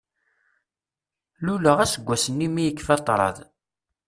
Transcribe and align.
Luleɣ 1.45 1.77
aseggas-nni 1.83 2.47
mi 2.49 2.63
yekfa 2.65 2.95
ṭṭraḍ. 3.01 3.37